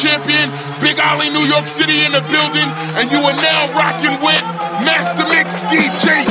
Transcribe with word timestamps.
champion, 0.00 0.48
Big 0.80 0.98
Ollie, 0.98 1.28
New 1.28 1.44
York 1.44 1.66
City 1.66 2.04
in 2.04 2.12
the 2.12 2.22
building, 2.32 2.68
and 2.96 3.12
you 3.12 3.18
are 3.18 3.36
now 3.36 3.68
rocking 3.76 4.16
with 4.24 4.40
Master 4.80 5.28
Mix 5.28 5.60
DJ 5.68 6.24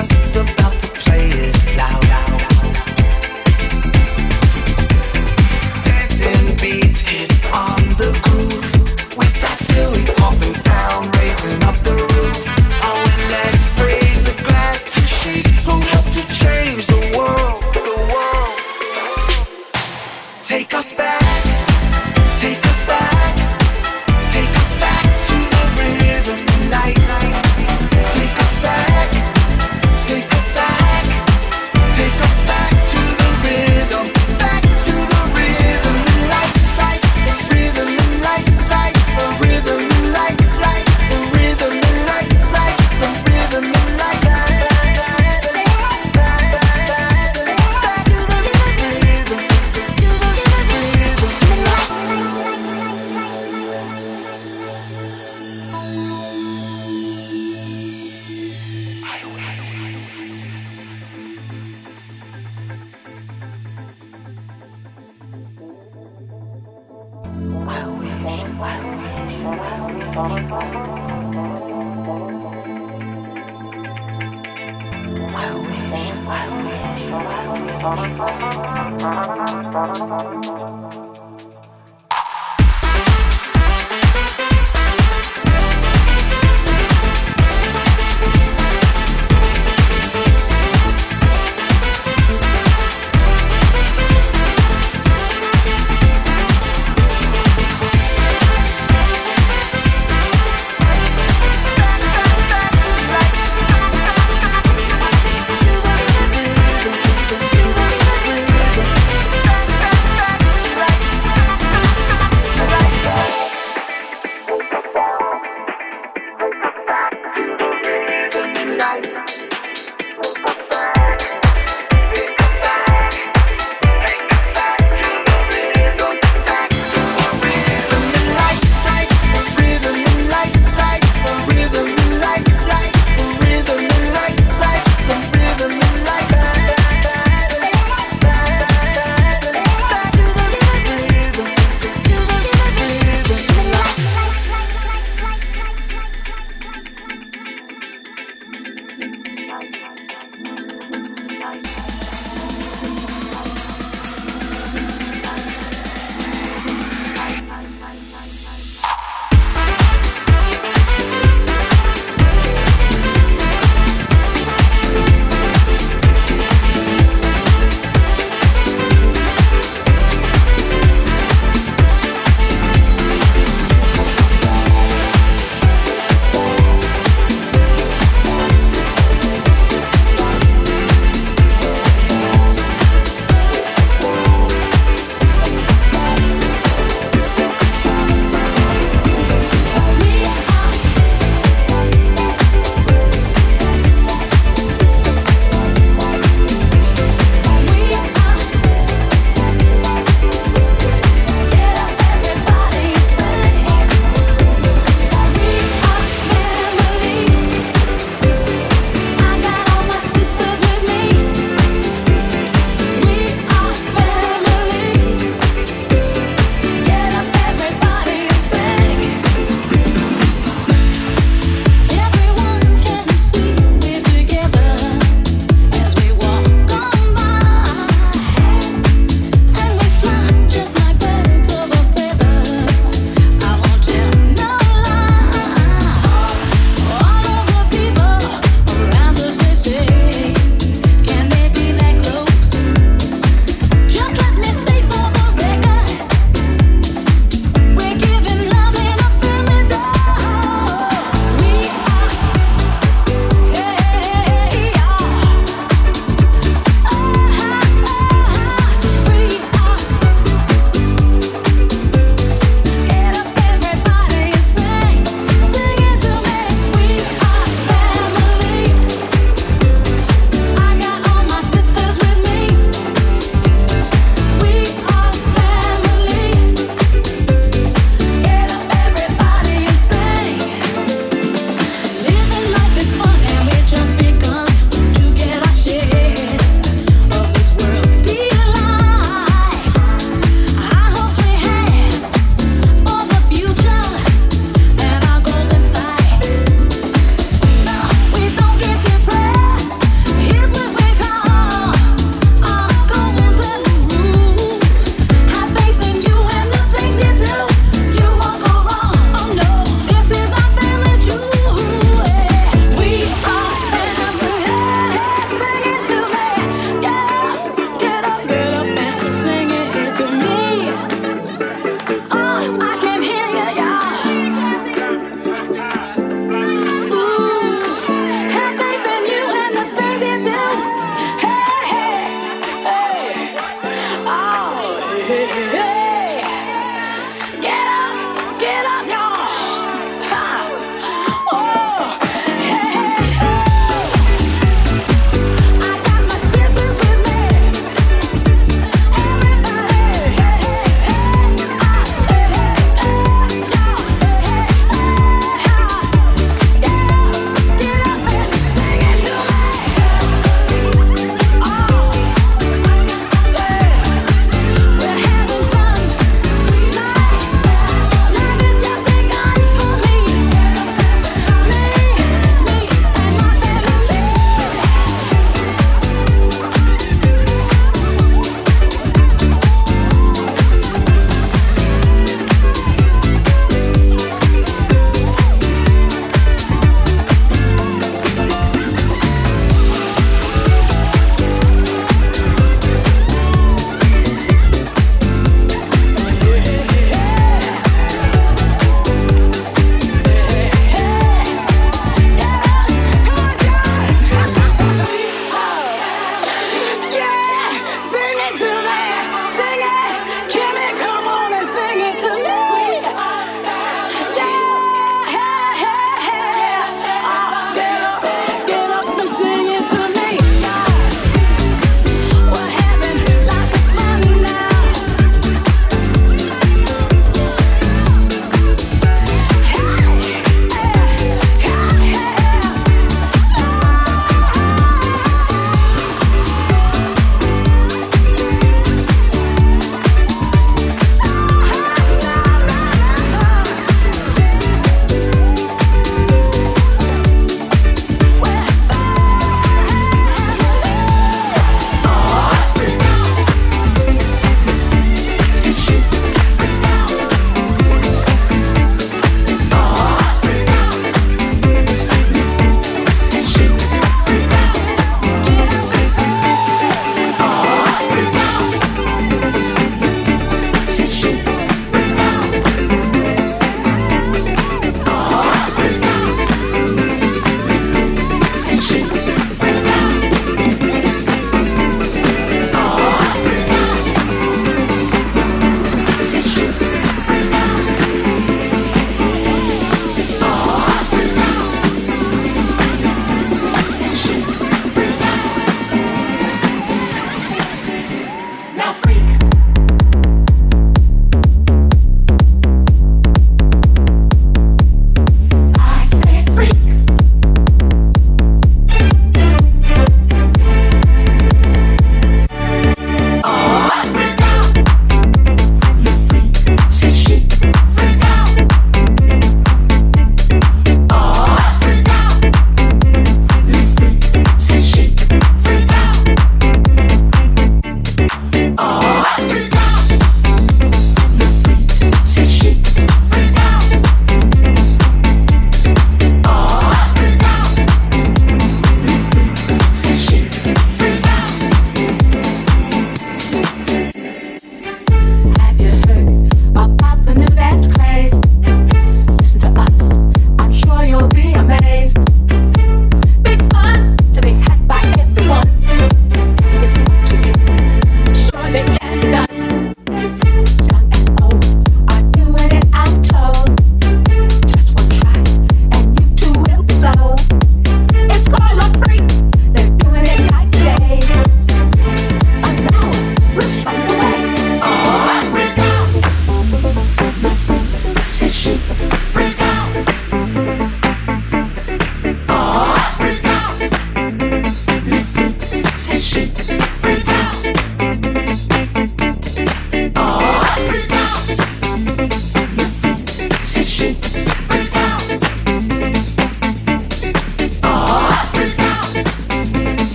Junior. 0.00 0.44
back 0.44 0.57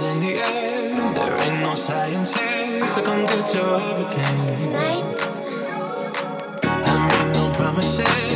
I 0.00 0.04
can't 0.04 0.22
do 0.22 1.16
golden 1.16 1.58
rings, 1.60 2.94
but 2.94 3.08
I'll 3.08 3.26
give 3.26 3.54
you 3.54 3.64
everything. 7.90 8.27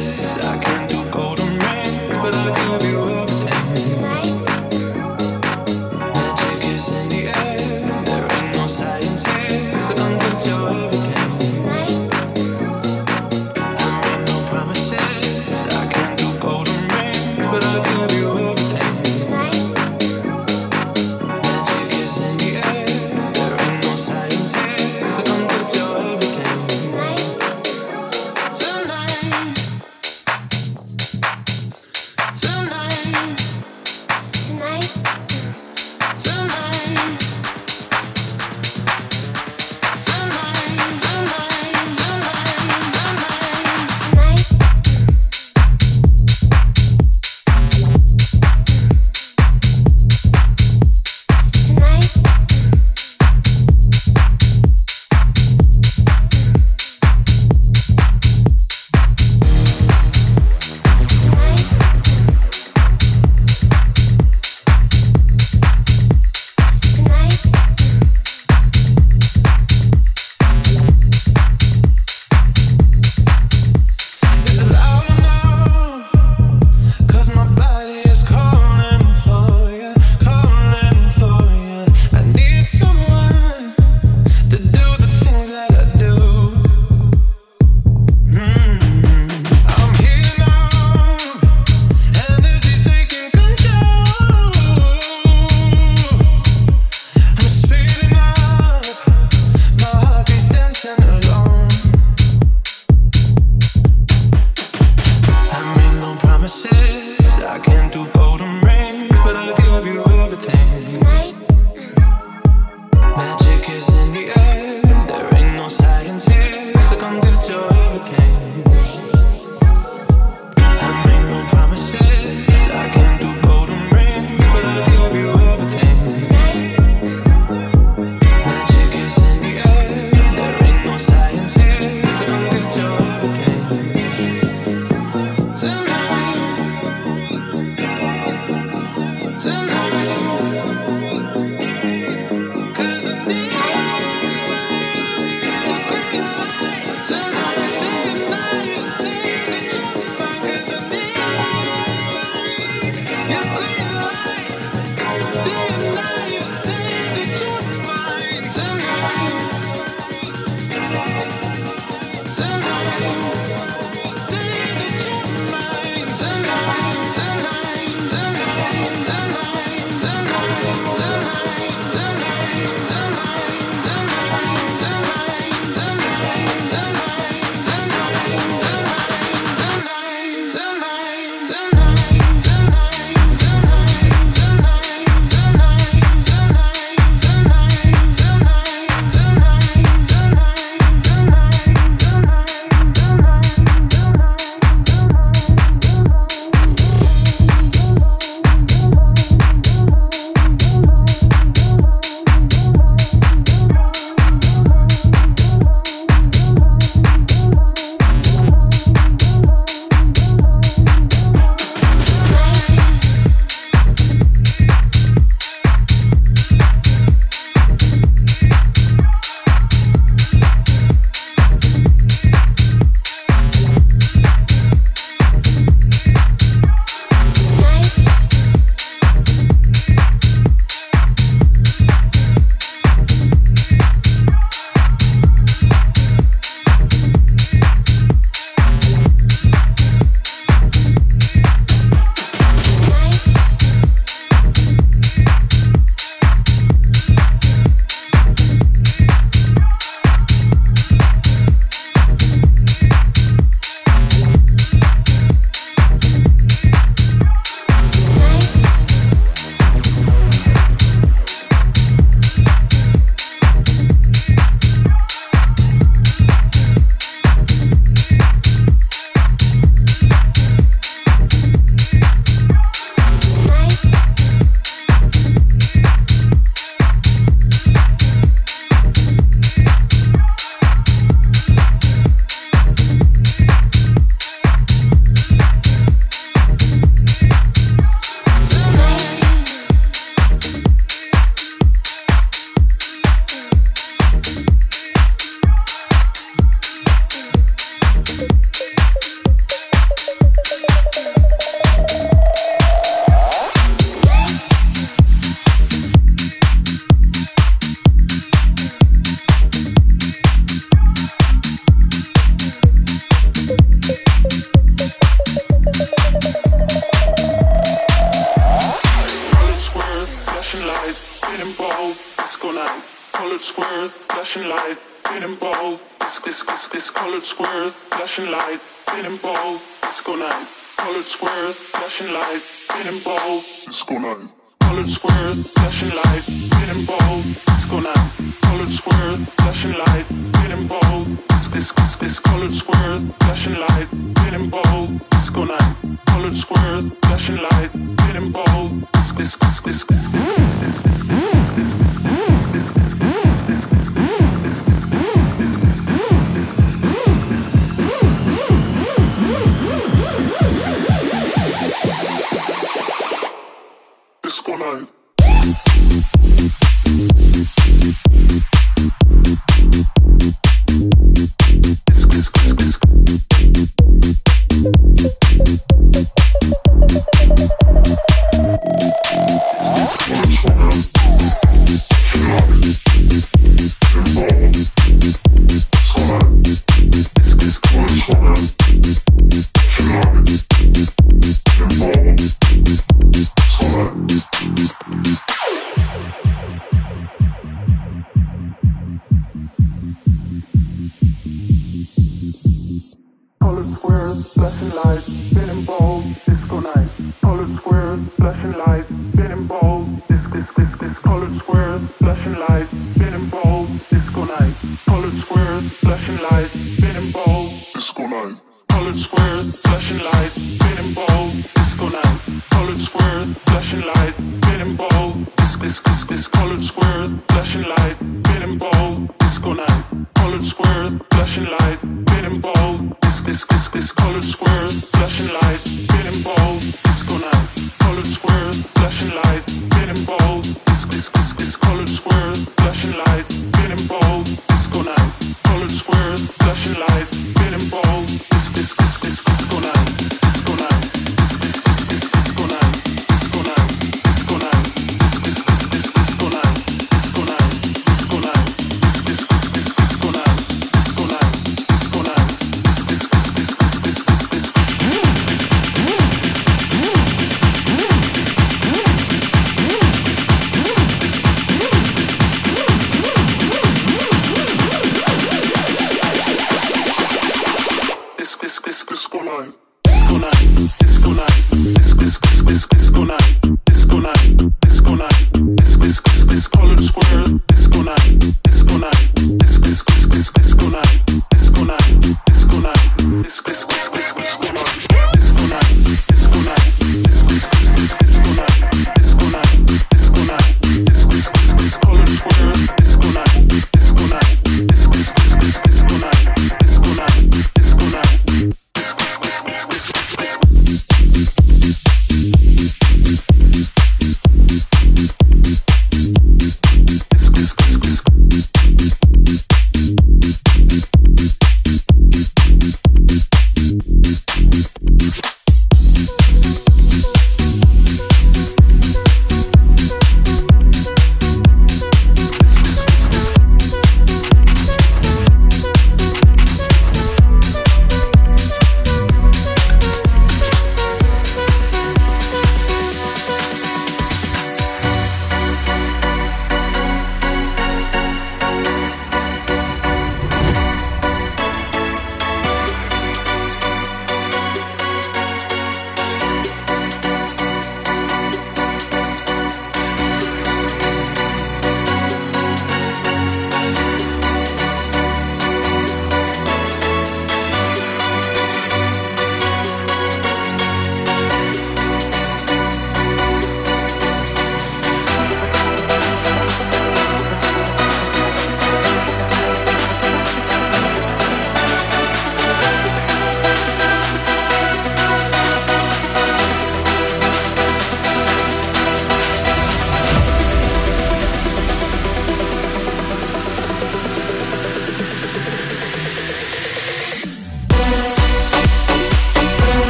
worth, 335.12 335.52
flashing 335.52 335.94
light, 336.02 336.24
getting 336.56 336.84
bold, 336.84 337.24
it's 337.52 337.64
gonna 337.66 337.94
College 338.42 338.78
worth, 338.86 339.20
flashing 339.40 339.76
light, 339.84 340.06
getting 340.38 340.66
bold, 340.66 341.06
it's 341.30 341.48
this 341.48 341.72
this 341.72 341.96
this 341.96 342.18
college 342.18 342.66
worth, 342.66 343.02
flashing 343.20 343.58
light, 343.66 343.88
getting 344.14 344.48
bold, 344.50 345.00
it's 345.12 345.30
gonna 345.30 345.60
College 346.06 346.42
worth, 346.50 346.86
flashing 347.04 347.40
light, 347.48 347.70
getting 348.02 348.30
bold, 348.30 348.70
it's 348.94 349.12
this 349.12 349.36
this 349.36 349.60
this, 349.60 349.84
this. 349.84 350.81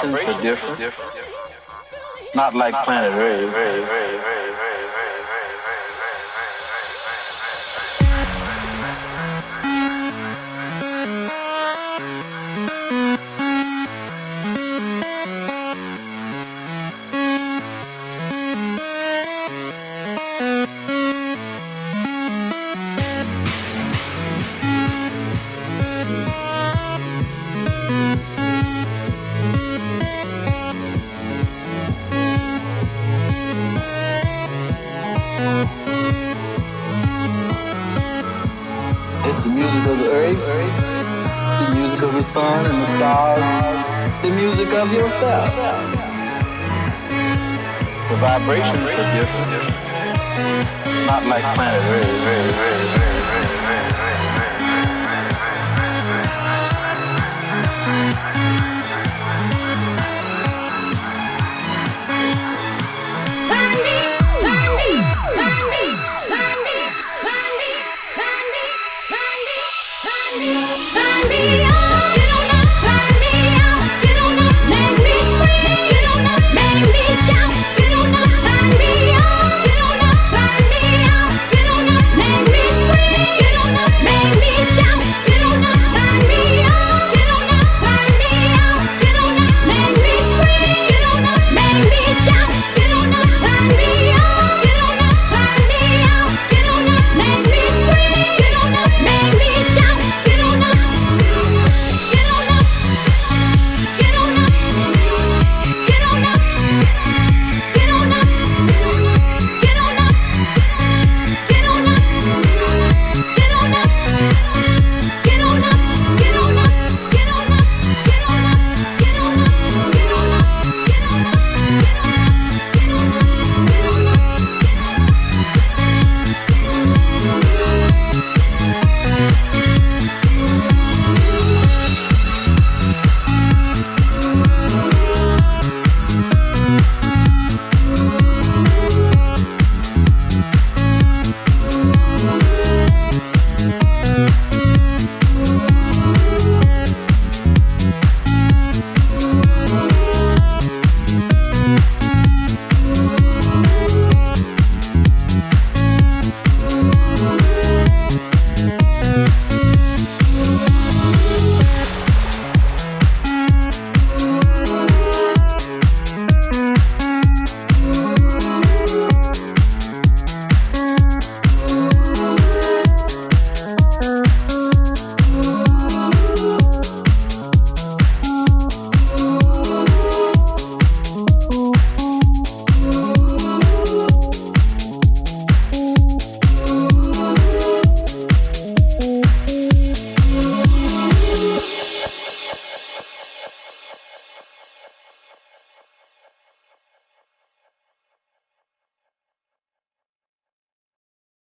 vibrations 0.00 0.44
are 0.62 0.76
different. 0.76 1.14
Not 2.34 2.54
like 2.54 2.74
planet 2.84 3.12
Earth. 3.14 4.45
Of 44.86 44.92
yourself. 44.92 45.54
The 48.08 48.16
vibrations 48.16 48.90
are 48.94 49.12
different. 49.18 49.74
Not 51.06 51.24
like 51.26 51.42
planet 51.54 51.82
Earth, 51.82 52.06
very, 52.24 52.52
very, 52.52 52.86
very. 52.98 53.15